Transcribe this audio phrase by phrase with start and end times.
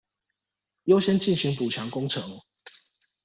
[0.87, 2.41] 優先進行補強工程